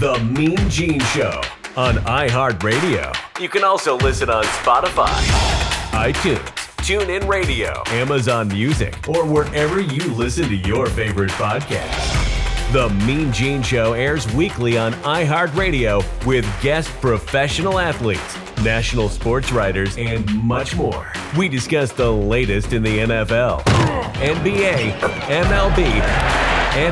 [0.00, 1.40] The Mean Gene Show
[1.76, 3.12] on iHeartRadio.
[3.40, 5.08] You can also listen on Spotify,
[5.90, 6.44] iTunes,
[6.86, 12.72] TuneIn Radio, Amazon Music, or wherever you listen to your favorite podcasts.
[12.72, 19.98] The Mean Gene Show airs weekly on iHeartRadio with guest professional athletes, national sports writers,
[19.98, 21.10] and much more.
[21.36, 24.92] We discuss the latest in the NFL, NBA,
[25.26, 26.00] MLB,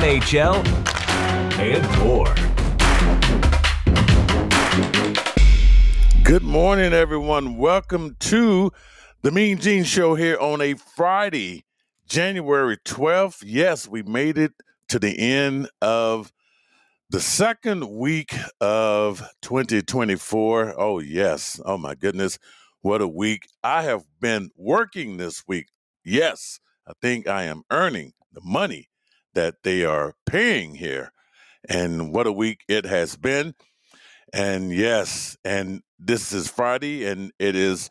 [0.01, 0.67] NHL,
[1.61, 2.46] and more.
[6.27, 7.57] Good morning, everyone.
[7.57, 8.73] Welcome to
[9.23, 11.65] the Mean Gene Show here on a Friday,
[12.09, 13.45] January 12th.
[13.47, 14.51] Yes, we made it
[14.89, 16.33] to the end of
[17.11, 20.75] the second week of 2024.
[20.77, 21.61] Oh, yes.
[21.65, 22.41] Oh, my goodness.
[22.81, 23.47] What a week.
[23.63, 25.69] I have been working this week.
[26.05, 26.59] Yes,
[26.89, 28.91] I think I am earning the money
[29.35, 31.13] that they are paying here.
[31.69, 33.55] And what a week it has been.
[34.33, 37.91] And yes, and this is Friday, and it is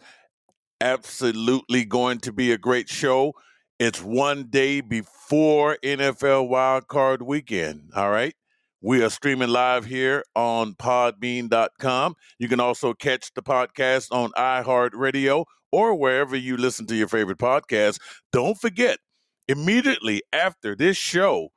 [0.82, 3.34] absolutely going to be a great show.
[3.80, 7.92] It's one day before NFL Wild Card Weekend.
[7.96, 8.36] All right.
[8.82, 12.16] We are streaming live here on podbean.com.
[12.38, 17.40] You can also catch the podcast on iHeartRadio or wherever you listen to your favorite
[17.40, 18.00] podcast.
[18.31, 19.00] Don't forget,
[19.48, 21.50] immediately after this show,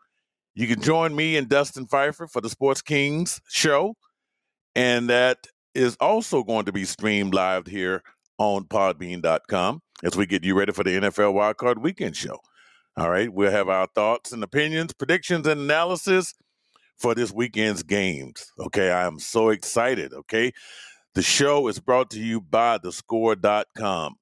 [0.54, 3.94] you can join me and Dustin Pfeiffer for the Sports Kings show.
[4.78, 8.00] And that is also going to be streamed live here
[8.38, 12.38] on podbean.com as we get you ready for the NFL Wildcard Weekend show.
[12.96, 16.32] All right, we'll have our thoughts and opinions, predictions, and analysis
[16.96, 18.52] for this weekend's games.
[18.56, 20.12] Okay, I am so excited.
[20.12, 20.52] Okay,
[21.16, 24.14] the show is brought to you by thescore.com.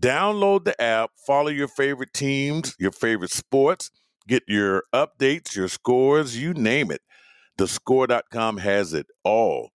[0.00, 3.92] Download the app, follow your favorite teams, your favorite sports,
[4.26, 7.02] get your updates, your scores, you name it.
[7.56, 9.70] Thescore.com has it all.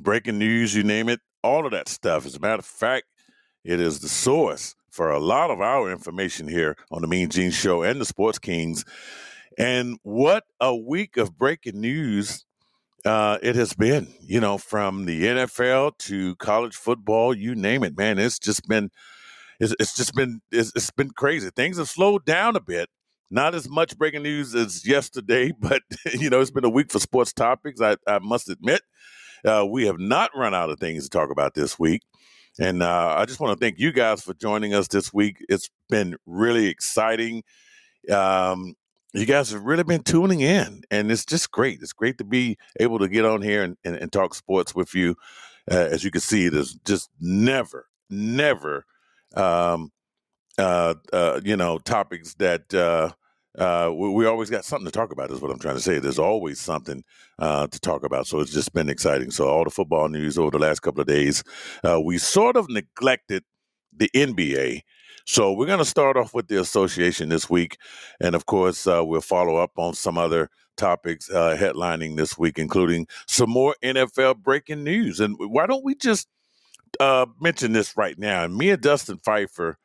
[0.00, 2.26] Breaking news, you name it, all of that stuff.
[2.26, 3.06] As a matter of fact,
[3.64, 7.50] it is the source for a lot of our information here on the Mean Gene
[7.50, 8.84] Show and the Sports Kings.
[9.58, 12.44] And what a week of breaking news
[13.04, 17.96] uh, it has been, you know, from the NFL to college football, you name it,
[17.96, 18.18] man.
[18.18, 18.90] It's just been,
[19.60, 21.50] it's, it's just been, it's, it's been crazy.
[21.50, 22.88] Things have slowed down a bit.
[23.30, 26.98] Not as much breaking news as yesterday, but you know, it's been a week for
[26.98, 27.80] sports topics.
[27.80, 28.82] I, I must admit,
[29.44, 32.02] uh, we have not run out of things to talk about this week.
[32.60, 35.44] And uh, I just want to thank you guys for joining us this week.
[35.48, 37.44] It's been really exciting.
[38.10, 38.74] Um,
[39.14, 41.80] you guys have really been tuning in, and it's just great.
[41.80, 44.94] It's great to be able to get on here and, and, and talk sports with
[44.94, 45.14] you.
[45.70, 48.84] Uh, as you can see, there's just never, never,
[49.34, 49.90] um,
[50.58, 52.74] uh, uh, you know, topics that
[53.56, 55.30] uh, we, we, always got something to talk about.
[55.30, 55.98] Is what I'm trying to say.
[55.98, 57.02] There's always something
[57.38, 58.26] uh, to talk about.
[58.26, 59.30] So it's just been exciting.
[59.30, 61.42] So all the football news over the last couple of days,
[61.84, 63.44] uh, we sort of neglected
[63.96, 64.82] the NBA.
[65.26, 67.76] So we're going to start off with the association this week,
[68.20, 70.48] and of course uh, we'll follow up on some other
[70.78, 75.20] topics uh, headlining this week, including some more NFL breaking news.
[75.20, 76.28] And why don't we just
[76.98, 78.44] uh, mention this right now?
[78.44, 79.76] And me and Dustin Pfeiffer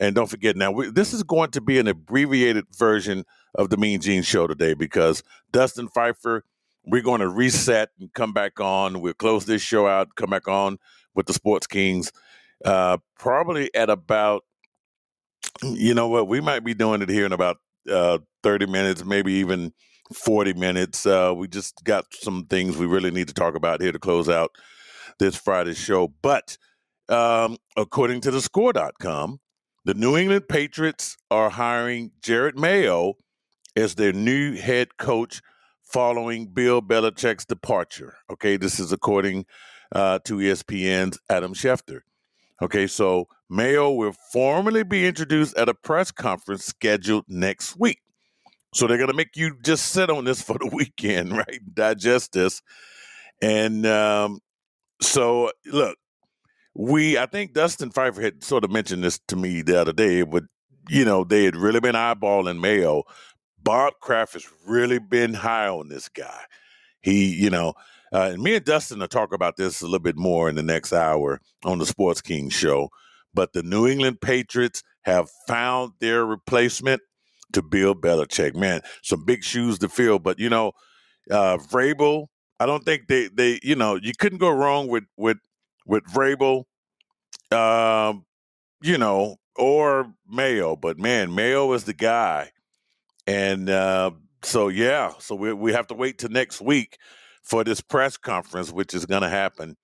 [0.00, 3.24] and don't forget now, we, this is going to be an abbreviated version
[3.54, 5.22] of the Mean Gene Show today because
[5.52, 6.44] Dustin Pfeiffer,
[6.86, 9.02] we're going to reset and come back on.
[9.02, 10.78] We'll close this show out, come back on
[11.14, 12.12] with the Sports Kings,
[12.64, 14.44] uh, probably at about,
[15.62, 17.58] you know what, we might be doing it here in about
[17.90, 19.72] uh, 30 minutes, maybe even
[20.14, 21.04] 40 minutes.
[21.04, 24.30] Uh, we just got some things we really need to talk about here to close
[24.30, 24.52] out
[25.18, 26.08] this Friday show.
[26.22, 26.56] But
[27.10, 29.40] um, according to the score.com,
[29.84, 33.14] the New England Patriots are hiring Jerod Mayo
[33.76, 35.40] as their new head coach
[35.82, 38.16] following Bill Belichick's departure.
[38.30, 39.46] Okay, this is according
[39.94, 42.00] uh, to ESPN's Adam Schefter.
[42.62, 48.00] Okay, so Mayo will formally be introduced at a press conference scheduled next week.
[48.74, 51.60] So they're going to make you just sit on this for the weekend, right?
[51.72, 52.62] Digest this.
[53.42, 54.40] And um,
[55.00, 55.96] so, look,
[56.74, 60.22] we I think Dustin Pfeiffer had sort of mentioned this to me the other day,
[60.22, 60.44] but
[60.88, 63.04] you know, they had really been eyeballing Mayo.
[63.62, 66.42] Bob Kraft has really been high on this guy.
[67.02, 67.74] He, you know,
[68.12, 70.62] uh, and me and Dustin will talk about this a little bit more in the
[70.62, 72.88] next hour on the Sports King show.
[73.34, 77.02] But the New England Patriots have found their replacement
[77.52, 78.54] to Bill Belichick.
[78.54, 80.18] Man, some big shoes to fill.
[80.18, 80.72] But you know,
[81.30, 82.26] uh Vrabel,
[82.58, 85.38] I don't think they they you know you couldn't go wrong with with
[85.90, 86.64] with Vrabel,
[87.50, 88.24] um,
[88.80, 90.76] you know, or Mayo.
[90.76, 92.52] But man, Mayo is the guy,
[93.26, 96.96] and uh, so yeah, so we we have to wait till next week
[97.42, 99.76] for this press conference, which is going to happen.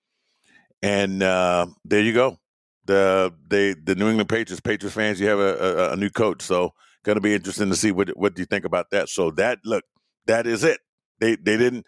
[0.80, 2.38] And uh, there you go.
[2.84, 6.40] The they the New England Patriots, Patriots fans, you have a, a, a new coach,
[6.40, 6.72] so
[7.02, 9.08] going to be interesting to see what what do you think about that.
[9.08, 9.82] So that look,
[10.26, 10.78] that is it.
[11.18, 11.84] They they didn't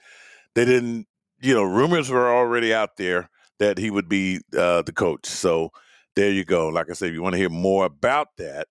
[0.56, 1.06] they didn't
[1.40, 5.26] you know rumors were already out there that he would be uh, the coach.
[5.26, 5.70] So
[6.16, 6.68] there you go.
[6.68, 8.68] Like I said, if you want to hear more about that,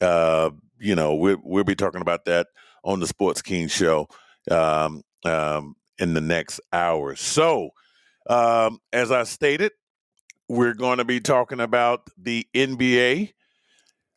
[0.00, 2.48] uh, you know, we'll, we'll be talking about that
[2.84, 4.08] on the Sports King show
[4.50, 7.16] um, um, in the next hour.
[7.16, 7.70] So,
[8.28, 9.72] um, as I stated,
[10.48, 13.32] we're going to be talking about the NBA.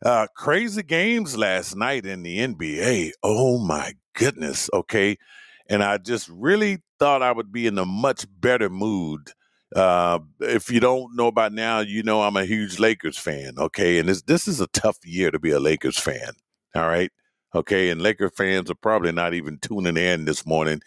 [0.04, 3.12] Uh, crazy games last night in the NBA.
[3.22, 4.70] Oh my goodness.
[4.72, 5.18] Okay.
[5.68, 9.32] And I just really thought I would be in a much better mood.
[9.74, 13.54] Uh, if you don't know by now, you know I'm a huge Lakers fan.
[13.58, 13.98] Okay.
[13.98, 16.32] And this, this is a tough year to be a Lakers fan.
[16.74, 17.10] All right.
[17.54, 17.90] Okay.
[17.90, 20.80] And Laker fans are probably not even tuning in this morning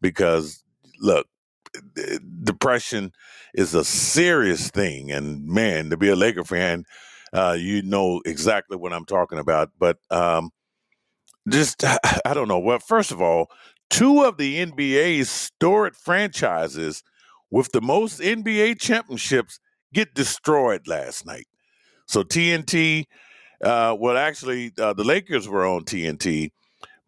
[0.00, 0.62] because,
[1.00, 1.26] look,
[2.42, 3.12] depression
[3.54, 5.10] is a serious thing.
[5.10, 6.84] And man, to be a Laker fan,
[7.32, 9.70] uh, you know exactly what I'm talking about.
[9.78, 10.50] But um,
[11.48, 11.84] just,
[12.24, 12.58] I don't know.
[12.58, 13.50] Well, first of all,
[13.88, 17.02] two of the NBA's storied franchises
[17.56, 19.58] with the most NBA championships
[19.92, 21.46] get destroyed last night.
[22.06, 23.06] So TNT
[23.62, 26.50] uh, well, actually, uh, the Lakers were on TNT,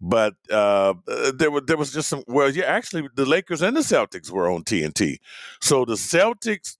[0.00, 2.24] but uh, uh, there was there was just some.
[2.26, 5.18] Well, yeah, actually, the Lakers and the Celtics were on TNT.
[5.60, 6.76] So the Celtics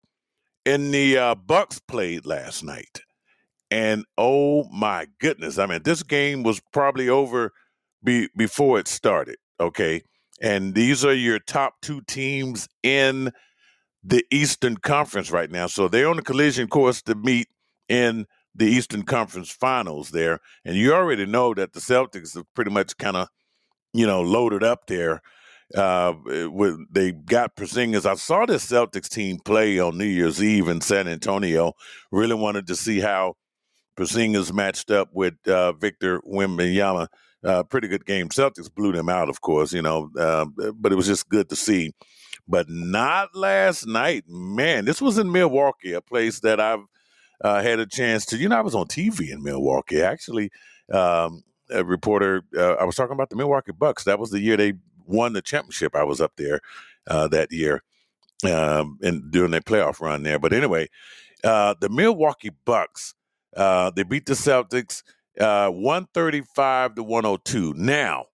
[0.64, 3.02] and the uh, Bucks played last night,
[3.70, 7.52] and oh my goodness, I mean, this game was probably over
[8.02, 9.36] be, before it started.
[9.60, 10.02] Okay,
[10.40, 13.32] and these are your top two teams in
[14.04, 17.48] the Eastern Conference right now, so they're on the collision course to meet
[17.88, 22.70] in the Eastern Conference Finals there, and you already know that the Celtics are pretty
[22.70, 23.28] much kind of,
[23.92, 25.22] you know, loaded up there.
[25.76, 26.14] Uh,
[26.50, 28.06] with they got Porzingis.
[28.06, 31.74] I saw this Celtics team play on New Year's Eve in San Antonio.
[32.10, 33.34] Really wanted to see how
[33.98, 37.08] Porzingis matched up with uh, Victor Wembanyama.
[37.44, 38.30] Uh, pretty good game.
[38.30, 41.56] Celtics blew them out, of course, you know, uh, but it was just good to
[41.56, 41.92] see.
[42.46, 44.84] But not last night, man.
[44.84, 46.84] This was in Milwaukee, a place that I've
[47.42, 50.02] uh, had a chance to, you know, I was on TV in Milwaukee.
[50.02, 50.50] Actually,
[50.92, 54.04] um, a reporter, uh, I was talking about the Milwaukee Bucks.
[54.04, 54.74] That was the year they
[55.06, 55.94] won the championship.
[55.94, 56.60] I was up there
[57.06, 57.82] uh, that year
[58.44, 60.38] um, and during their playoff run there.
[60.38, 60.88] But anyway,
[61.44, 63.14] uh, the Milwaukee Bucks,
[63.56, 65.02] uh, they beat the Celtics
[65.40, 67.74] uh, 135 to 102.
[67.74, 68.26] Now,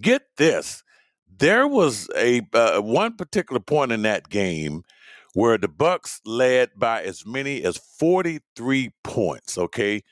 [0.00, 0.82] get this.
[1.38, 2.40] There was a
[2.80, 4.84] one particular point in that game
[5.34, 10.02] where the Bucks led by as many as 43 points, okay?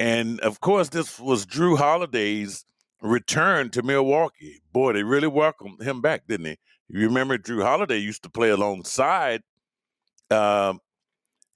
[0.00, 2.64] And of course, this was Jrue Holiday's
[3.02, 4.62] return to Milwaukee.
[4.72, 6.56] Boy, they really welcomed him back, didn't they?
[6.88, 9.42] You remember Jrue Holiday used to play alongside
[10.30, 10.74] uh,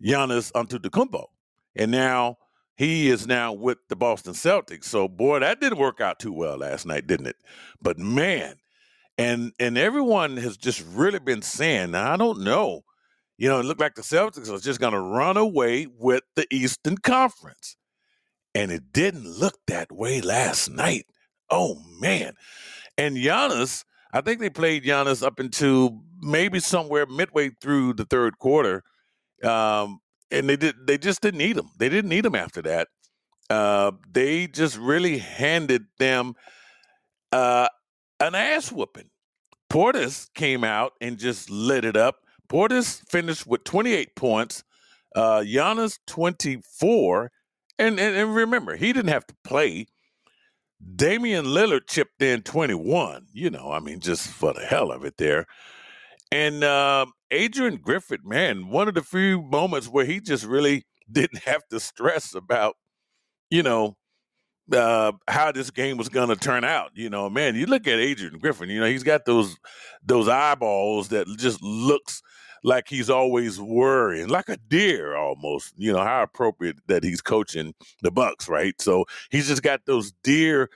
[0.04, 1.26] Giannis Antetokounmpo,
[1.74, 2.36] and now
[2.76, 4.84] he is now with the Boston Celtics.
[4.84, 7.36] So, boy, that didn't work out too well last night, didn't it?
[7.80, 8.56] But man,
[9.18, 12.82] and and everyone has just really been saying, I don't know,
[13.38, 16.46] you know, it looked like the Celtics was just going to run away with the
[16.50, 17.76] Eastern Conference,
[18.54, 21.06] and it didn't look that way last night.
[21.50, 22.34] Oh man!
[22.96, 28.38] And Giannis, I think they played Giannis up into maybe somewhere midway through the third
[28.38, 28.82] quarter,
[29.42, 30.00] um,
[30.30, 31.70] and they did they just didn't need him.
[31.78, 32.88] They didn't need him after that.
[33.50, 36.34] Uh, they just really handed them
[37.32, 37.68] uh,
[38.22, 39.10] an ass whooping.
[39.70, 42.16] Portis came out and just lit it up.
[42.48, 44.64] Portis finished with 28 points,
[45.16, 47.30] uh, Giannis 24.
[47.78, 49.86] And, and, and remember, he didn't have to play.
[50.94, 55.16] Damian Lillard chipped in 21, you know, I mean, just for the hell of it
[55.16, 55.46] there.
[56.30, 61.44] And uh, Adrian Griffin, man, one of the few moments where he just really didn't
[61.44, 62.76] have to stress about,
[63.50, 63.96] you know,
[64.70, 66.90] uh, how this game was going to turn out.
[66.94, 68.68] You know, man, you look at Adrian Griffin.
[68.68, 69.56] You know, he's got those
[70.04, 72.22] those eyeballs that just looks
[72.64, 75.74] like he's always worrying, like a deer almost.
[75.76, 78.80] You know, how appropriate that he's coaching the Bucks, right?
[78.80, 80.70] So he's just got those deer,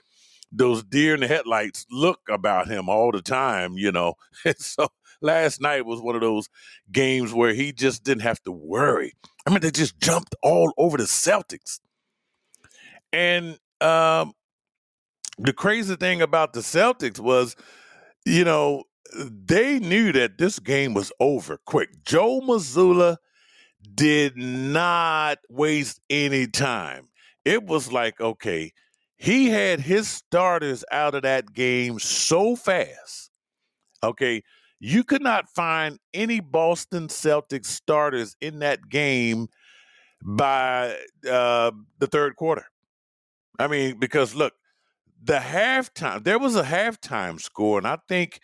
[0.51, 3.73] those deer in the headlights look about him all the time.
[3.77, 4.15] You know,
[4.45, 4.87] and so
[5.21, 6.49] last night was one of those
[6.91, 9.13] games where he just didn't have to worry.
[9.45, 11.79] I mean, they just jumped all over the Celtics.
[13.13, 14.33] And um,
[15.37, 17.55] the crazy thing about the Celtics was,
[18.25, 18.83] you know,
[19.15, 22.03] they knew that this game was over quick.
[22.03, 23.17] Joe Mazzulla
[23.93, 27.07] did not waste any time.
[27.45, 28.73] It was like, okay,
[29.17, 33.31] he had his starters out of that game so fast.
[34.03, 34.43] Okay,
[34.79, 39.47] you could not find any Boston Celtics starters in that game
[40.23, 40.95] by
[41.29, 42.65] uh, the third quarter.
[43.59, 44.53] I mean, because look,
[45.23, 48.39] the halftime there was a halftime score, and I think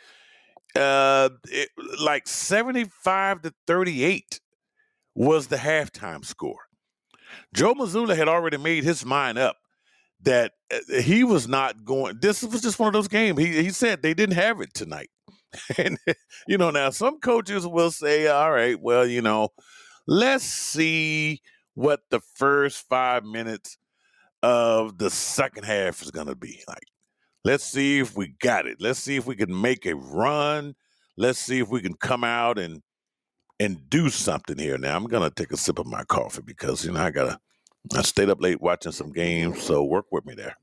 [0.76, 1.70] uh, it,
[2.02, 4.40] like seventy-five to thirty-eight
[5.16, 6.68] was the halftime score.
[7.54, 9.58] Joe Mazzulla had already made his mind up
[10.22, 12.18] that uh, he was not going.
[12.22, 13.40] This was just one of those games.
[13.40, 15.10] He he said they didn't have it tonight,
[15.78, 15.98] and
[16.48, 19.50] you know now some coaches will say, "All right, well, you know,
[20.08, 21.42] let's see
[21.76, 23.78] what the first five minutes
[24.44, 26.84] of the second half is going to be like.
[27.46, 28.78] Let's see if we got it.
[28.80, 30.76] Let's see if we can make a run.
[31.18, 32.82] Let's see if we can come out and
[33.60, 34.78] and do something here.
[34.78, 37.40] Now I'm gonna take a sip of my coffee because you know I gotta.
[37.98, 40.56] I stayed up late watching some games, so work with me there.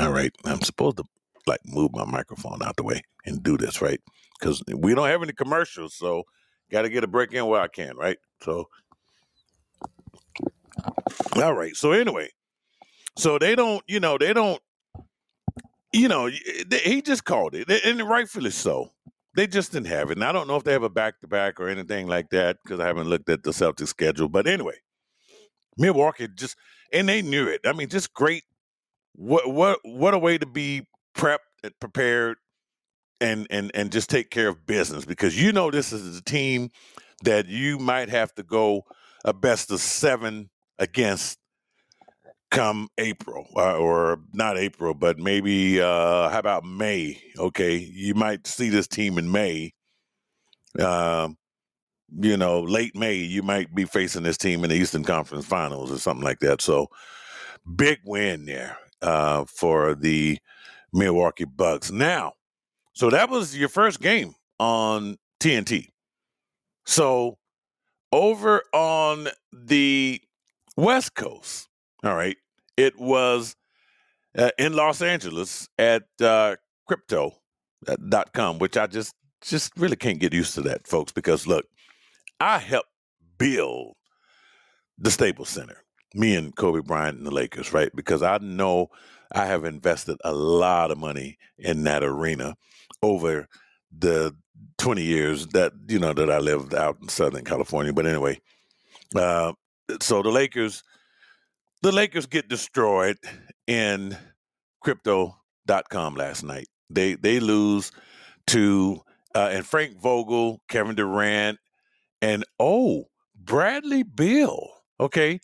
[0.00, 1.04] All right, I'm supposed to
[1.46, 4.00] like move my microphone out the way and do this right
[4.38, 6.24] because we don't have any commercials, so
[6.72, 8.18] got to get a break in where I can, right?
[8.42, 8.68] So,
[11.36, 11.76] all right.
[11.76, 12.30] So anyway,
[13.16, 14.60] so they don't, you know, they don't,
[15.92, 18.90] you know, eh, he just called it, and rightfully so.
[19.34, 20.18] They just didn't have it.
[20.18, 22.58] And I don't know if they have a back to back or anything like that
[22.62, 24.28] because I haven't looked at the Celtics schedule.
[24.28, 24.76] But anyway,
[25.78, 26.56] Milwaukee just,
[26.92, 27.62] and they knew it.
[27.64, 28.44] I mean, just great.
[29.14, 32.36] What what what a way to be prepped, and prepared,
[33.20, 36.70] and and and just take care of business because you know this is a team
[37.24, 38.84] that you might have to go
[39.24, 41.38] a best of seven against
[42.52, 47.20] come April uh, or not April, but maybe uh, how about May?
[47.36, 49.72] Okay, you might see this team in May.
[50.78, 51.36] Um,
[52.20, 55.90] you know, late May, you might be facing this team in the Eastern Conference Finals
[55.90, 56.60] or something like that.
[56.60, 56.88] So,
[57.74, 60.38] big win there uh, for the
[60.92, 61.90] Milwaukee Bucks.
[61.90, 62.34] Now,
[62.92, 65.88] so that was your first game on TNT.
[66.84, 67.38] So,
[68.12, 70.20] over on the
[70.76, 71.68] West Coast,
[72.04, 72.36] all right,
[72.76, 73.56] it was
[74.36, 80.54] uh, in Los Angeles at uh, crypto.com, which I just just really can't get used
[80.54, 81.66] to that, folks, because look,
[82.40, 82.88] I helped
[83.38, 83.96] build
[84.98, 87.90] the Staples Center, me and Kobe Bryant and the Lakers, right?
[87.94, 88.88] Because I know
[89.32, 92.54] I have invested a lot of money in that arena
[93.02, 93.48] over
[93.96, 94.34] the
[94.78, 97.92] 20 years that, you know, that I lived out in Southern California.
[97.92, 98.40] But anyway,
[99.16, 99.54] uh,
[100.00, 100.84] so the Lakers
[101.82, 103.18] the Lakers get destroyed
[103.66, 104.16] in
[104.80, 106.68] crypto.com last night.
[106.88, 107.90] They they lose
[108.48, 109.00] to
[109.34, 111.58] uh, and Frank Vogel, Kevin Durant,
[112.20, 114.68] and oh, Bradley Beal.
[115.00, 115.40] Okay.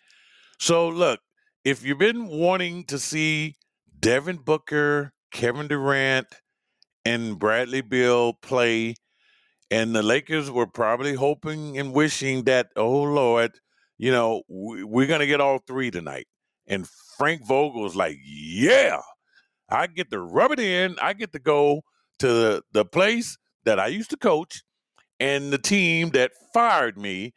[0.59, 1.21] So look,
[1.65, 3.57] if you've been wanting to see
[3.99, 6.27] Devin Booker, Kevin Durant,
[7.05, 8.95] and Bradley Beal play,
[9.71, 13.59] and the Lakers were probably hoping and wishing that, oh Lord,
[13.99, 16.27] you know, we're going to get all three tonight.
[16.67, 16.89] And
[17.19, 19.01] Frank Vogel is like, yeah,
[19.69, 20.97] I get to rub it in.
[21.03, 21.83] I get to go
[22.21, 24.63] to the, the place that I used to coach
[25.19, 27.35] and the team that fired me.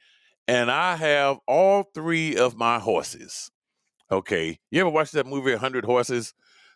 [0.47, 3.51] And I have all three of my horses.
[4.11, 4.59] Okay.
[4.69, 6.33] You ever watch that movie, 100 Horses?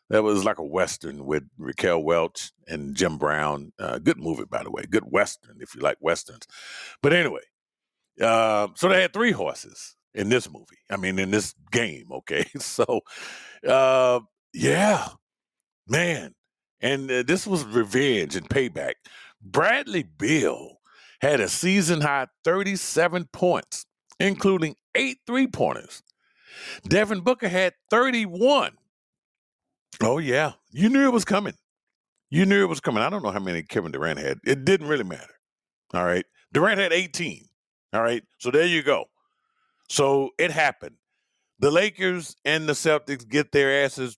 [0.09, 3.73] That was like a Western with Raquel Welch and Jim Brown.
[3.79, 4.83] Uh, good movie, by the way.
[4.89, 6.45] Good Western if you like Westerns.
[7.01, 7.41] But anyway,
[8.21, 10.79] uh, so they had three horses in this movie.
[10.89, 12.07] I mean, in this game.
[12.11, 13.01] Okay, so
[13.67, 14.19] uh,
[14.53, 15.07] yeah,
[15.87, 16.33] man,
[16.81, 18.93] and uh, this was revenge and payback.
[19.41, 20.77] Bradley Beal
[21.21, 23.85] had a season high 37 points,
[24.19, 26.01] including eight three pointers.
[26.87, 28.73] Devin Booker had 31.
[30.01, 30.53] Oh, yeah.
[30.71, 31.53] You knew it was coming.
[32.29, 33.03] You knew it was coming.
[33.03, 34.39] I don't know how many Kevin Durant had.
[34.45, 35.33] It didn't really matter.
[35.93, 36.25] All right.
[36.53, 37.45] Durant had 18.
[37.95, 38.23] All right.
[38.39, 39.05] So there you go.
[39.89, 40.95] So it happened.
[41.59, 44.17] The Lakers and the Celtics get their asses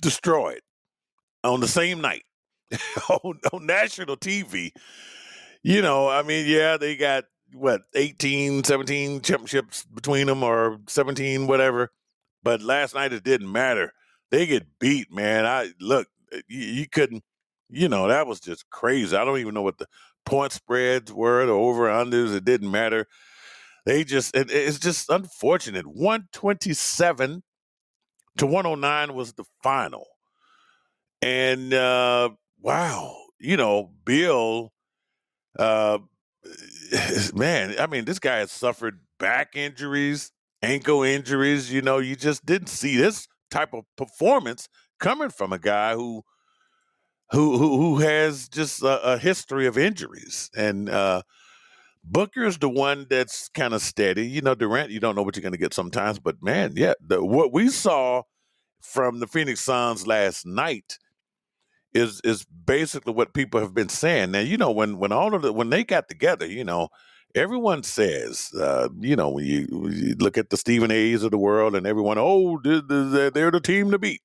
[0.00, 0.60] destroyed
[1.44, 2.24] on the same night
[3.10, 4.70] on, on national TV.
[5.62, 11.46] You know, I mean, yeah, they got what 18, 17 championships between them or 17,
[11.46, 11.90] whatever.
[12.42, 13.92] But last night it didn't matter.
[14.30, 15.44] They get beat, man.
[15.44, 17.24] I look, eh, you, you couldn't,
[17.68, 19.14] you know, that was just crazy.
[19.16, 19.86] I don't even know what the
[20.28, 22.34] point spreads were, the over unders.
[22.34, 23.06] It didn't matter.
[23.86, 25.86] They just it, it's just unfortunate.
[25.86, 27.42] 127
[28.36, 30.06] to 109 was the final.
[31.22, 32.30] And uh
[32.60, 34.72] wow, you know, Beal
[35.58, 35.98] uh
[37.34, 40.30] man, I mean, this guy has suffered back injuries,
[40.62, 44.68] ankle injuries, you know, you just didn't see this type of performance
[45.00, 46.22] coming from a guy who
[47.30, 50.50] who who, who has just a, a history of injuries.
[50.56, 51.22] And uh,
[52.04, 54.26] Booker's the one that's kind of steady.
[54.26, 56.94] You know, Durant, you don't know what you're going to get sometimes, but man, yeah,
[57.00, 58.22] the, what we saw
[58.80, 60.98] from the Phoenix Suns last night
[61.94, 64.30] is is basically what people have been saying.
[64.30, 66.88] Now, you know, when when all of the when they got together, you know,
[67.34, 71.30] everyone says, uh, you know, when you, when you, look at the Stephen A's of
[71.30, 74.22] the world, and everyone, oh, they're the team to beat.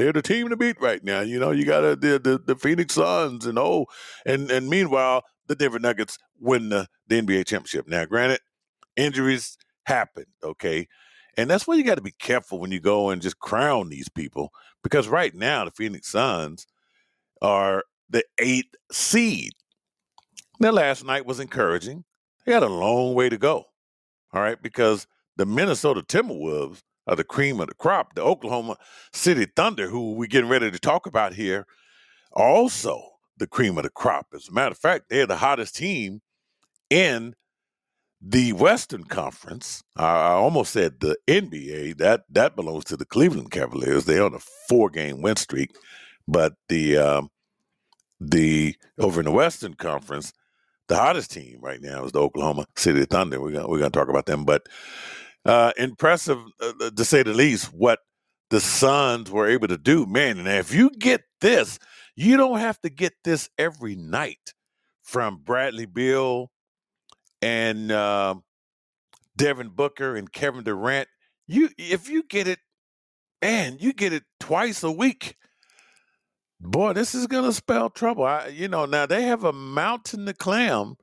[0.00, 1.20] They're the team to beat right now.
[1.20, 3.84] You know, you got the, the the Phoenix Suns, and oh,
[4.24, 7.86] and and meanwhile, the Denver Nuggets win the, the NBA championship.
[7.86, 8.40] Now, granted,
[8.96, 10.88] injuries happen, okay,
[11.36, 14.08] and that's why you got to be careful when you go and just crown these
[14.08, 14.52] people,
[14.82, 16.66] because right now the Phoenix Suns
[17.42, 19.52] are the eighth seed.
[20.60, 22.04] Now, last night was encouraging.
[22.46, 23.66] They had a long way to go.
[24.32, 26.80] All right, because the Minnesota Timberwolves
[27.10, 28.14] are the cream of the crop.
[28.14, 28.76] The Oklahoma
[29.12, 31.66] City Thunder, who we're getting ready to talk about here,
[32.32, 33.02] also
[33.36, 34.28] the cream of the crop.
[34.32, 36.20] As a matter of fact, they're the hottest team
[36.88, 37.34] in
[38.22, 39.82] the Western Conference.
[39.96, 41.98] I, I almost said the NBA.
[41.98, 44.04] That that belongs to the Cleveland Cavaliers.
[44.04, 45.74] They're on a four-game win streak,
[46.28, 47.30] but the um,
[48.20, 50.32] the over in the Western Conference,
[50.86, 53.40] the hottest team right now is the Oklahoma City Thunder.
[53.40, 54.68] We're gonna we're gonna talk about them, but
[55.44, 57.72] uh, impressive uh, uh, to say the least.
[57.72, 58.00] What
[58.50, 60.38] the Suns were able to do, man.
[60.38, 61.78] And if you get this,
[62.16, 64.54] you don't have to get this every night
[65.02, 66.50] from Bradley Beal
[67.40, 68.34] and uh,
[69.36, 71.08] Devin Booker and Kevin Durant.
[71.46, 72.58] You if you get it,
[73.42, 75.36] man, you get it twice a week.
[76.60, 78.24] Boy, this is gonna spell trouble.
[78.24, 80.96] I, you know, now they have a mountain to climb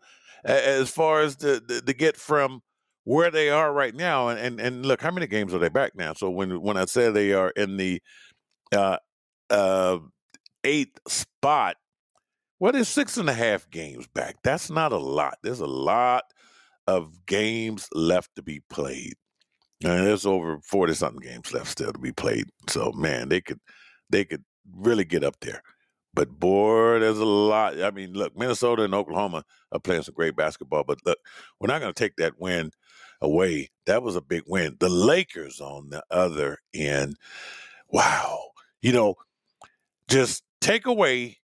[0.44, 2.62] as far as to, to get from
[3.07, 4.27] where they are right now.
[4.27, 6.13] And, and and look, how many games are they back now?
[6.13, 8.01] So when when I say they are in the
[8.75, 8.97] uh,
[9.49, 9.99] uh,
[10.65, 11.77] eighth spot,
[12.57, 14.35] what is six and a half games back?
[14.43, 15.37] That's not a lot.
[15.41, 16.25] There's a lot
[16.85, 19.13] of games left to be played.
[19.86, 22.47] And there's over forty something games left still to be played.
[22.67, 23.60] So man, they could
[24.10, 24.43] they could
[24.75, 25.62] really get up there.
[26.13, 27.82] But boy, there's a lot.
[27.82, 30.84] I mean, look, Minnesota and Oklahoma are playing some great basketball.
[30.84, 31.19] But look,
[31.60, 32.71] we're not going to take that win
[33.21, 33.69] away.
[33.86, 34.77] That was a big win.
[34.80, 37.17] The Lakers on the other end,
[37.89, 38.39] wow.
[38.82, 39.15] You know,
[40.08, 41.38] just take away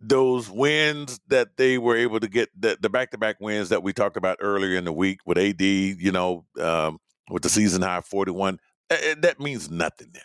[0.00, 4.16] those wins that they were able to get, the, the back-to-back wins that we talked
[4.16, 6.98] about earlier in the week with AD, you know, um,
[7.30, 8.58] with the season high 41.
[8.88, 10.20] That means nothing now.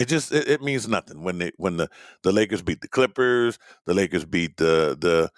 [0.00, 1.88] It just it, it, means nothing when they when the
[2.24, 5.30] the Lakers beat the Clippers, the Lakers beat the the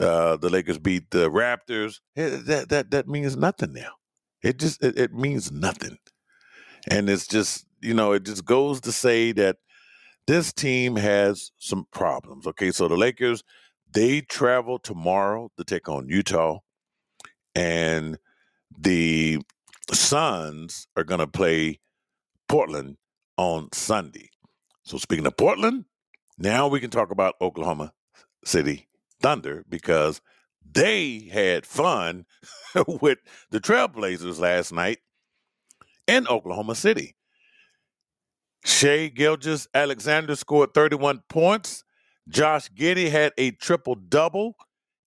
[0.00, 2.00] uh, the Lakers beat the Raptors.
[2.14, 3.92] It, that that that means nothing now.
[4.42, 5.98] It just it, it means nothing,
[6.90, 9.56] and it's just you know it just goes to say that
[10.26, 12.46] this team has some problems.
[12.46, 13.42] Okay, so the Lakers
[13.92, 16.58] they travel tomorrow to take on Utah,
[17.54, 18.18] and
[18.78, 19.38] the
[19.92, 21.80] Suns are going to play
[22.48, 22.98] Portland
[23.36, 24.28] on Sunday.
[24.82, 25.86] So speaking of Portland,
[26.38, 27.92] now we can talk about Oklahoma
[28.44, 28.87] City
[29.20, 30.20] Thunder because
[30.70, 32.26] they had fun
[33.00, 33.18] with
[33.50, 34.98] the Trailblazers last night
[36.06, 37.16] in Oklahoma City.
[38.64, 41.84] Shai Gilgeous-Alexander scored 31 points.
[42.28, 44.56] Josh Giddey had a triple double,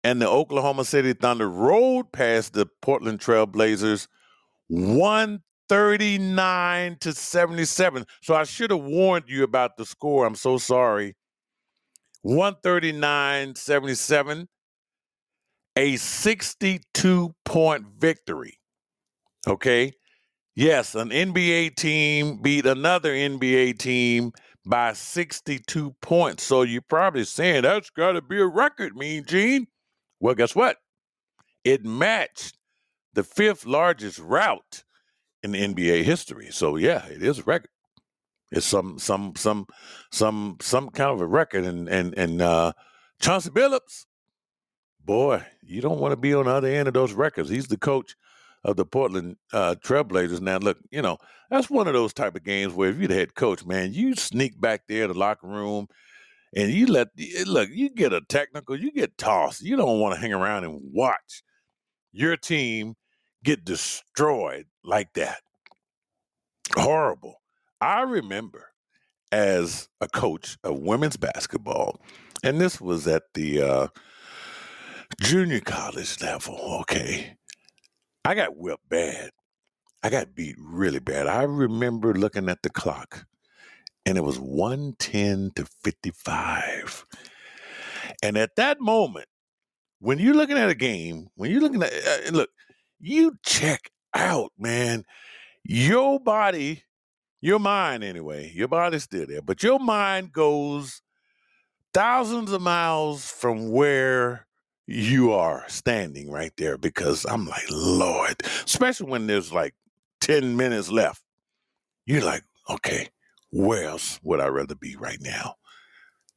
[0.04, 4.06] and the Oklahoma City Thunder rolled past the Portland Trailblazers
[4.68, 8.06] 139 to 77.
[8.22, 10.24] So I should have warned you about the score.
[10.26, 11.16] I'm so sorry.
[12.28, 14.48] 139 77,
[15.76, 18.58] a 62 point victory.
[19.46, 19.94] Okay.
[20.54, 24.32] Yes, an NBA team beat another NBA team
[24.66, 26.42] by 62 points.
[26.42, 29.66] So you're probably saying that's got to be a record, Mean Gene.
[30.20, 30.76] Well, guess what?
[31.64, 32.58] It matched
[33.14, 34.84] the fifth largest rout
[35.42, 36.50] in NBA history.
[36.50, 37.70] So yeah, it is a record.
[38.50, 39.66] It's some some some
[40.10, 41.64] some some kind of a record.
[41.64, 42.72] And and and uh,
[43.20, 44.06] Chauncey Billups,
[45.04, 47.50] boy, you don't want to be on the other end of those records.
[47.50, 48.16] He's the coach
[48.64, 50.40] of the Portland uh, Trailblazers.
[50.40, 51.18] Now, look, you know
[51.50, 54.14] that's one of those type of games where if you're the head coach, man, you
[54.14, 55.86] sneak back there in the locker room
[56.54, 57.08] and you let
[57.46, 57.68] look.
[57.70, 59.62] You get a technical, you get tossed.
[59.62, 61.42] You don't want to hang around and watch
[62.12, 62.94] your team
[63.44, 65.40] get destroyed like that.
[66.74, 67.37] Horrible.
[67.80, 68.66] I remember
[69.30, 72.00] as a coach of women's basketball,
[72.42, 73.88] and this was at the uh,
[75.20, 77.36] junior college level, okay,
[78.24, 79.30] I got whipped bad.
[80.02, 81.26] I got beat really bad.
[81.26, 83.26] I remember looking at the clock
[84.06, 87.04] and it was 110 to 55.
[88.22, 89.26] And at that moment,
[89.98, 92.50] when you're looking at a game, when you're looking at, uh, look,
[93.00, 95.04] you check out, man.
[95.64, 96.84] Your body,
[97.40, 101.02] your mind anyway, your body's still there, but your mind goes
[101.94, 104.46] thousands of miles from where
[104.86, 109.74] you are standing right there because I'm like, Lord, especially when there's like
[110.20, 111.22] 10 minutes left.
[112.06, 113.08] You're like, okay,
[113.50, 115.56] where else would I rather be right now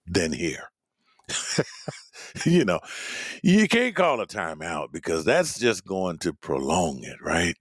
[0.06, 0.70] than here?
[2.46, 2.82] you know,
[3.42, 7.56] you can't call a timeout because that's just going to prolong it, right?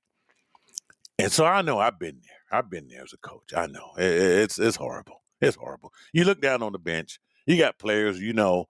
[1.18, 2.39] And so I know I've been there.
[2.51, 3.53] I've been there as a coach.
[3.57, 5.23] I know it's it's horrible.
[5.41, 5.93] It's horrible.
[6.13, 7.19] You look down on the bench.
[7.47, 8.67] You got players you know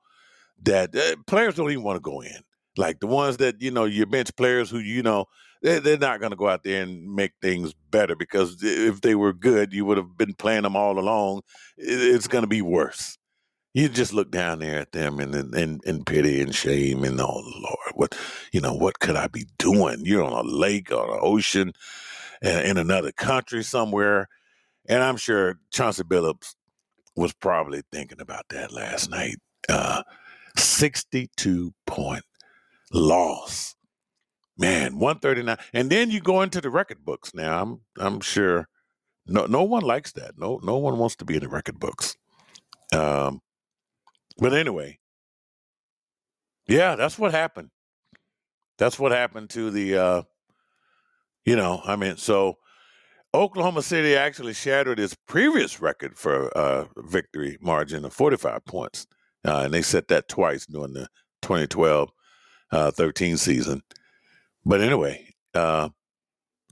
[0.63, 2.43] that uh, players don't even want to go in.
[2.77, 5.27] Like the ones that you know, your bench players who you know
[5.63, 9.15] they're, they're not going to go out there and make things better because if they
[9.15, 11.43] were good, you would have been playing them all along.
[11.77, 13.19] It's going to be worse.
[13.75, 17.43] You just look down there at them and and, and pity and shame and oh
[17.45, 18.19] Lord, what
[18.53, 20.01] you know, what could I be doing?
[20.05, 21.73] You're on a lake or an ocean,
[22.43, 24.29] in another country somewhere,
[24.89, 26.55] and I'm sure Chauncey Billups
[27.17, 29.37] was probably thinking about that last night.
[29.69, 30.03] Uh,
[30.57, 32.25] 62 point
[32.93, 33.77] loss
[34.61, 35.57] Man, 139.
[35.73, 37.33] And then you go into the record books.
[37.33, 38.69] Now, I'm I'm sure
[39.27, 40.39] no no one likes that.
[40.39, 42.15] No no one wants to be in the record books.
[42.93, 43.41] Um
[44.37, 44.99] but anyway,
[46.69, 47.71] yeah, that's what happened.
[48.77, 50.23] That's what happened to the uh
[51.51, 52.59] you know, I mean, so
[53.35, 59.09] Oklahoma City actually shattered its previous record for uh victory margin of 45 points.
[59.45, 61.09] Uh, and they set that twice during the
[61.43, 62.13] 2012
[62.71, 63.83] uh, 13 season.
[64.65, 65.89] But anyway, uh,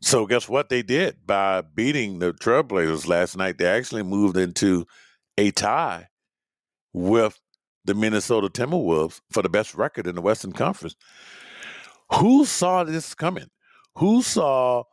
[0.00, 3.58] so guess what they did by beating the Trailblazers last night?
[3.58, 4.86] They actually moved into
[5.36, 6.06] a tie
[6.92, 7.40] with
[7.84, 10.94] the Minnesota Timberwolves for the best record in the Western Conference.
[12.12, 13.48] Who saw this coming?
[13.98, 14.84] Who saw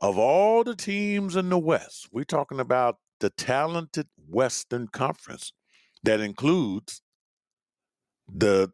[0.00, 2.08] of all the teams in the West?
[2.10, 5.52] We're talking about the talented Western Conference
[6.02, 7.02] that includes
[8.26, 8.72] the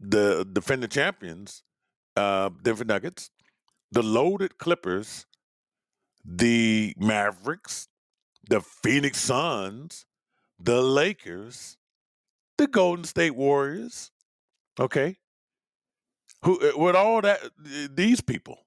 [0.00, 1.62] the defending champions
[2.16, 3.30] uh, Denver Nuggets,
[3.92, 5.24] the loaded Clippers,
[6.24, 7.86] the Mavericks,
[8.50, 10.04] the Phoenix Suns,
[10.58, 11.76] the Lakers,
[12.58, 14.10] the Golden State Warriors.
[14.80, 15.16] Okay,
[16.42, 17.38] who uh, with all that
[17.94, 18.65] these people,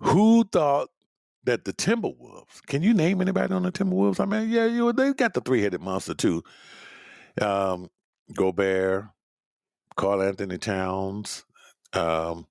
[0.00, 0.88] who thought
[1.44, 2.62] that the Timberwolves?
[2.66, 4.20] Can you name anybody on the Timberwolves?
[4.20, 6.42] I mean, yeah, you they got the three headed monster too.
[7.40, 7.90] Um,
[8.34, 9.06] Gobert,
[9.96, 11.44] Karl-Anthony Towns,
[11.92, 12.46] um,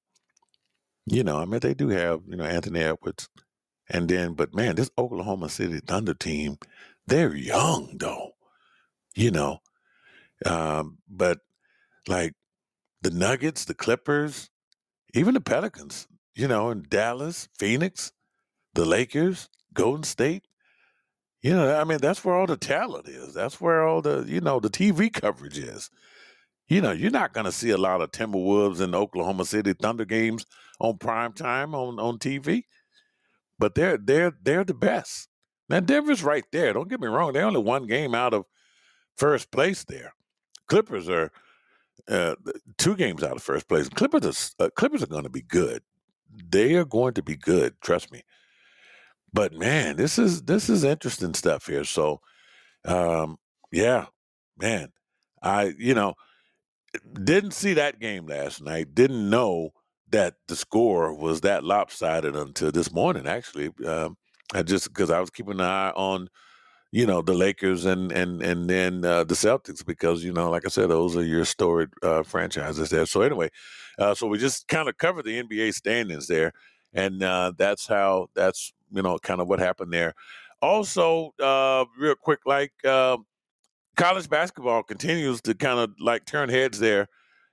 [1.06, 3.30] you know, I mean, they do have, you know, Anthony Edwards.
[3.90, 6.58] And then, but man, this Oklahoma City Thunder team,
[7.08, 8.32] they're young though,
[9.16, 9.60] you know.
[10.46, 11.40] Um, but
[12.08, 12.34] like
[13.02, 14.50] the Nuggets, the Clippers,
[15.14, 16.08] even the Pelicans,
[16.40, 18.12] you know, in Dallas, Phoenix,
[18.74, 20.44] the Lakers, Golden State.
[21.42, 23.34] You know, I mean, that's where all the talent is.
[23.34, 25.90] That's where all the, you know, the TV coverage is
[26.70, 30.06] you know, you're not going to see a lot of Timberwolves and Oklahoma City Thunder
[30.06, 30.46] games
[30.80, 32.64] on prime time on, on TV,
[33.58, 35.28] but they're they're they're the best.
[35.68, 36.72] Now Denver's right there.
[36.74, 38.46] Don't get me wrong; they're only one game out of
[39.18, 39.84] first place.
[39.84, 40.14] There,
[40.68, 41.32] Clippers are
[42.08, 42.36] uh,
[42.78, 43.90] two games out of first place.
[43.90, 45.82] Clippers are uh, Clippers are going to be good.
[46.48, 47.76] They are going to be good.
[47.82, 48.24] Trust me.
[49.32, 51.84] But man, this is this is interesting stuff here.
[51.84, 52.22] So,
[52.86, 53.38] um,
[53.72, 54.08] yeah,
[54.60, 54.92] man,
[55.42, 56.16] I you know
[57.24, 58.96] didn't see that game last night.
[58.96, 59.72] Didn't know
[60.10, 63.28] that the score was that lopsided until this morning.
[63.28, 64.18] Actually, um,
[64.54, 66.30] I just because I was keeping an eye on,
[66.92, 70.66] you know, the Lakers and and and then uh, the Celtics because you know, like
[70.66, 73.06] I said, those are your storied uh, franchises there.
[73.06, 73.50] So anyway,
[74.00, 76.52] uh, so we just kind of covered the NBA standings there,
[76.94, 80.16] and uh, that's how that's you know kind of what happened there.
[80.62, 83.26] Also, uh, real quick, like um,
[83.96, 87.08] college basketball continues to kind of like turn heads there.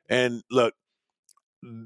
[0.08, 0.74] And look,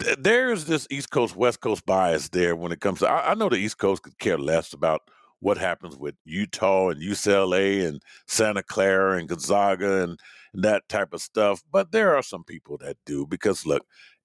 [0.01, 3.09] th- there's this East Coast West Coast bias there when it comes to.
[3.09, 5.03] I, I know the East Coast could care less about
[5.41, 10.19] what happens with Utah and UCLA and Santa Clara and Gonzaga and,
[10.55, 11.63] and that type of stuff.
[11.71, 13.85] But there are some people that do because look,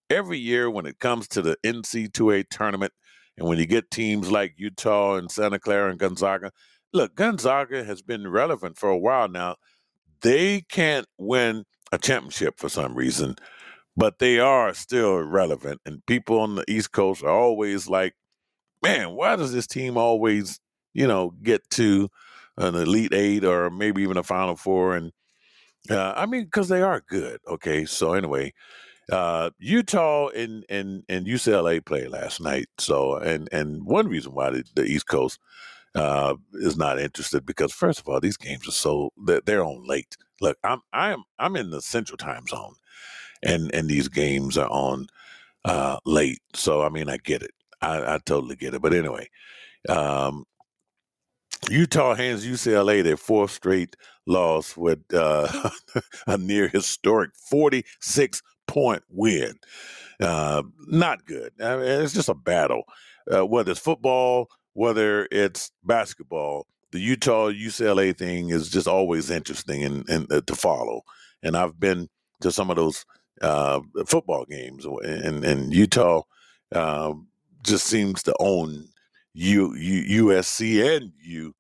[0.10, 2.94] every year when it comes to the NC2A tournament,
[3.38, 6.52] and when you get teams like Utah and Santa Clara and Gonzaga,
[6.94, 9.56] look, Gonzaga has been relevant for a while now
[10.26, 13.36] they can't win a championship for some reason,
[13.96, 15.82] but they are still relevant.
[15.86, 18.16] And people on the East Coast are always like,
[18.82, 20.60] man, why does this team always,
[20.96, 22.10] you know, get to
[22.58, 24.96] an Elite Eight or maybe even a Final Four.
[24.96, 25.12] And
[25.92, 27.40] uh, I mean, because they are good.
[27.48, 28.54] Okay, so anyway,
[29.12, 32.68] uh, Utah and, and and UCLA played last night.
[32.80, 35.40] So and and one reason why the, the East Coast
[35.96, 39.86] uh, is not interested because first of all, these games are so they're, they're on
[39.86, 40.18] late.
[40.42, 42.76] Look, I'm I'm I'm in the Central Time Zone,
[43.44, 45.08] and and these games are on
[45.66, 46.42] uh, late.
[46.54, 47.52] So I mean, I get it.
[47.82, 48.82] I, I totally get it.
[48.82, 49.30] But anyway,
[49.90, 50.46] um,
[51.70, 55.70] Utah hands UCLA their fourth straight loss with uh,
[56.28, 59.56] a near historic 46 point win.
[60.20, 61.52] Uh, not good.
[61.62, 62.84] I mean, it's just a battle.
[63.32, 69.84] Uh, whether it's football, whether it's basketball, the Utah UCLA thing is just always interesting
[69.84, 71.02] and, and uh, to follow.
[71.44, 72.10] And I've been
[72.42, 73.06] to some of those
[73.42, 76.22] uh, football games, and, and Utah
[76.74, 77.14] uh,
[77.64, 78.88] just seems to own
[79.36, 81.54] U, U, USC and U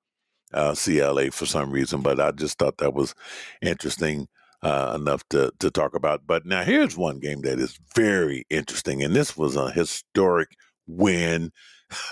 [0.53, 2.01] uh, for some reason.
[2.01, 3.13] But I just thought that was
[3.61, 4.27] interesting
[4.61, 6.21] uh, enough to to talk about.
[6.25, 10.49] But now here's one game that is very interesting, and this was a historic
[10.87, 11.51] win,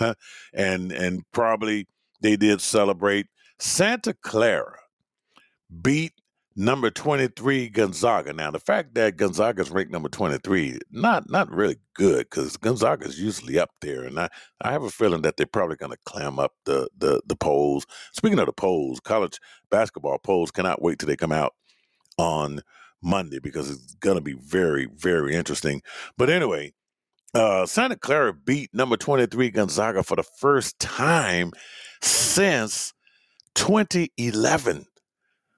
[0.52, 1.86] and and probably
[2.20, 3.26] they did celebrate.
[3.58, 4.78] Santa Clara
[5.82, 6.12] beat
[6.56, 8.32] number 23 Gonzaga.
[8.32, 13.58] Now the fact that Gonzaga's ranked number 23, not not really good because Gonzaga's usually
[13.58, 14.28] up there, and I,
[14.60, 17.86] I have a feeling that they're probably going to climb up the, the the polls.
[18.12, 19.38] Speaking of the polls, college
[19.70, 21.54] basketball polls cannot wait till they come out
[22.18, 22.60] on
[23.02, 25.82] Monday because it's going to be very very interesting.
[26.16, 26.72] But anyway.
[27.36, 31.50] Uh, Santa Clara beat number 23 Gonzaga for the first time
[32.00, 32.92] since
[33.56, 34.86] 2011.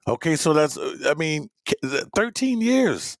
[0.07, 1.49] Okay, so that's uh, I mean,
[2.15, 3.17] 13 years.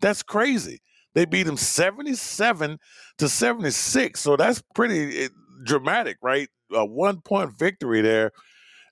[0.00, 0.80] That's crazy.
[1.14, 2.78] They beat them 77
[3.18, 4.20] to 76.
[4.20, 5.28] So that's pretty eh,
[5.64, 6.48] dramatic, right?
[6.72, 8.32] A one point victory there.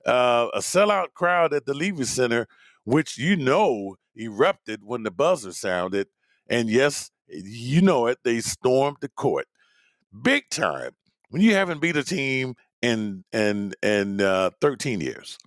[0.06, 2.46] Uh, a sellout crowd at the Leavey Center,
[2.84, 6.08] which you know erupted when the buzzer sounded.
[6.48, 9.46] And yes, you know it, they stormed the court
[10.22, 10.92] big time
[11.30, 15.38] when you haven't beat a team in in in uh, 13 years.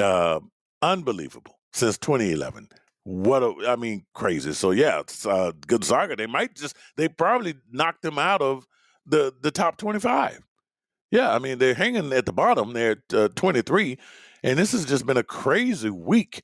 [0.00, 0.40] Uh,
[0.82, 2.68] unbelievable since 2011.
[3.04, 4.52] What a, I mean, crazy.
[4.52, 6.16] So yeah, uh, Gonzaga.
[6.16, 8.66] They might just they probably knocked them out of
[9.06, 10.40] the the top 25.
[11.12, 12.72] Yeah, I mean they're hanging at the bottom.
[12.72, 13.96] They're at uh, 23,
[14.42, 16.42] and this has just been a crazy week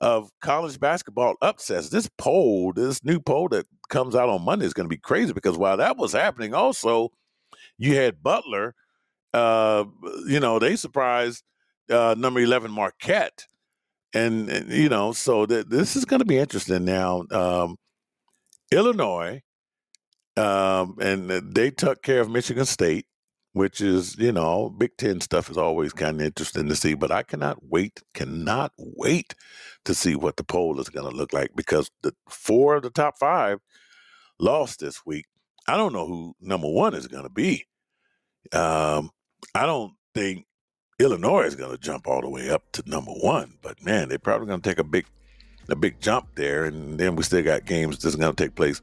[0.00, 1.88] of college basketball upsets.
[1.88, 5.32] This poll, this new poll that comes out on Monday is going to be crazy
[5.32, 7.10] because while that was happening, also
[7.76, 8.74] you had Butler.
[9.34, 9.84] Uh,
[10.26, 11.42] you know they surprised
[11.90, 13.46] uh, number 11 Marquette
[14.14, 17.24] and, and you know, so th- this is going to be interesting now.
[17.30, 17.76] Um,
[18.70, 19.42] Illinois,
[20.36, 23.06] um, and they took care of Michigan State,
[23.52, 26.94] which is, you know, Big Ten stuff is always kind of interesting to see.
[26.94, 29.34] But I cannot wait, cannot wait
[29.84, 32.90] to see what the poll is going to look like because the four of the
[32.90, 33.58] top five
[34.38, 35.26] lost this week.
[35.66, 37.66] I don't know who number one is going to be.
[38.52, 39.10] Um,
[39.54, 40.46] I don't think
[41.00, 44.18] Illinois is going to jump all the way up to number one, but man, they're
[44.18, 45.06] probably going to take a big,
[45.68, 48.80] a big jump there, and then we still got games that's going to take place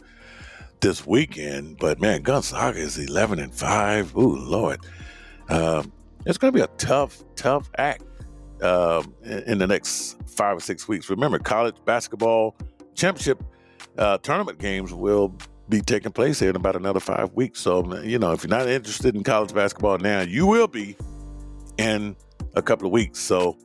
[0.79, 1.77] this weekend.
[1.77, 4.15] But man, Gonzaga is eleven and five.
[4.15, 4.79] Ooh, Lord,
[5.49, 5.91] um,
[6.25, 8.03] it's going to be a tough, tough act
[8.61, 11.09] um, in, the next five or six weeks.
[11.09, 12.55] Remember, college basketball
[12.93, 13.43] championship
[13.97, 15.35] uh, tournament games will
[15.67, 17.59] be taking place here in about another five weeks.
[17.59, 20.95] So, you know, if you're not interested in college basketball now, you will be
[21.77, 22.15] in
[22.55, 23.19] a couple of weeks.
[23.19, 23.57] So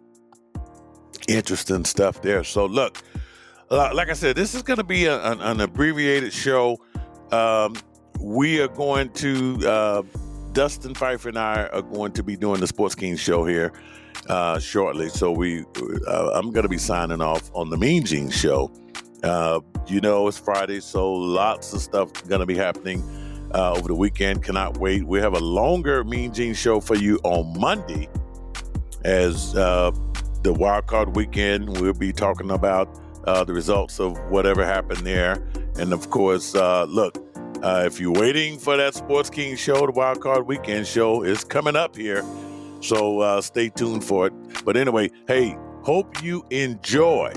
[1.29, 2.45] interesting stuff there.
[2.45, 2.99] So look,
[3.71, 6.79] uh, like I said, this is going to be a, an, an, abbreviated show.
[7.31, 7.77] Um,
[8.21, 10.03] we are going to uh,
[10.53, 13.73] Dustin Pfeiffer and I are going to be doing the Sports King show here
[14.29, 15.09] uh, shortly.
[15.09, 15.65] So we,
[16.09, 18.73] uh, I'm going to be signing off on the Mean Gene show.
[19.23, 23.05] Uh, you know, it's Friday, so lots of stuff going to be happening
[23.55, 24.43] uh, over the weekend.
[24.43, 25.05] Cannot wait.
[25.05, 28.09] We have a longer Mean Gene show for you on Monday
[29.05, 29.91] as uh,
[30.43, 31.81] the wild card weekend.
[31.81, 32.89] We'll be talking about
[33.25, 35.43] uh, the results of whatever happened there.
[35.79, 37.19] And of course, uh, look,
[37.63, 41.45] uh, if you're waiting for that Sports King show, the wild card weekend show is
[41.45, 42.25] coming up here.
[42.81, 44.33] So uh, stay tuned for it.
[44.65, 47.33] But anyway, hey, hope you enjoy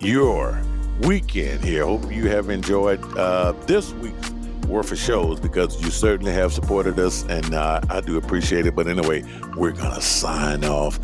[0.00, 0.60] your
[1.02, 1.84] weekend here.
[1.84, 4.30] Hope you have enjoyed uh, this week's
[4.68, 8.76] worth of shows because you certainly have supported us, and uh, I do appreciate it.
[8.76, 9.24] But anyway,
[9.56, 11.00] we're gonna sign off.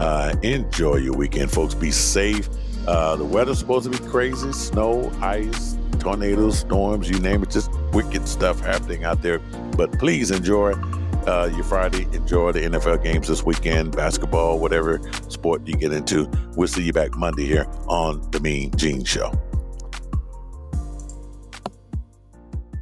[0.00, 1.74] Uh, enjoy your weekend, folks.
[1.74, 2.48] Be safe.
[2.86, 7.50] Uh, the weather's supposed to be crazy: snow, ice, tornadoes, storms, you name it.
[7.50, 9.40] Just wicked stuff happening out there.
[9.76, 10.72] But please enjoy
[11.26, 12.04] uh, your Friday.
[12.14, 16.30] Enjoy the NFL games this weekend, basketball, whatever sport you get into.
[16.54, 19.32] We'll see you back Monday here on The Mean Gene Show.